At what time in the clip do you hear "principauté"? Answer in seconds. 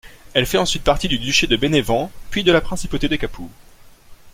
2.59-3.07